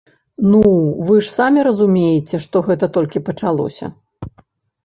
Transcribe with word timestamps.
Ну, 0.51 0.61
вы 1.09 1.17
ж 1.27 1.27
самі 1.39 1.59
разумееце, 1.69 2.35
што 2.47 2.65
гэта 2.71 2.85
толькі 2.97 3.23
пачалося. 3.29 3.85